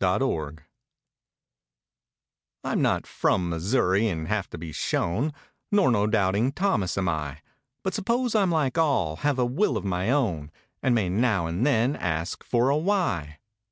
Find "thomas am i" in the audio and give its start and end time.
6.52-7.38